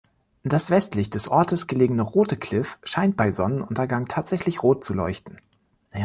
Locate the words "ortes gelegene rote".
1.27-2.35